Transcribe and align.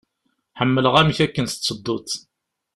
Ḥemmleɣ 0.59 0.93
amek 1.01 1.17
akken 1.25 1.45
tettedduḍ. 1.47 2.07